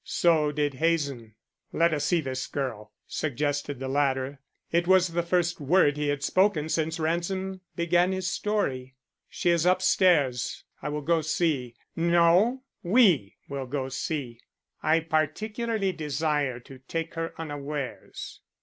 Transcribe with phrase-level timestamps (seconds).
[0.03, 1.35] So did Hazen.
[1.71, 4.39] "Let us see this girl," suggested the latter.
[4.71, 8.95] It was the first word he had spoken since Ransom began his story.
[9.29, 10.63] "She is up stairs.
[10.81, 14.41] I will go see" "No, we will go see.
[14.81, 18.39] I particularly desire to take her unawares."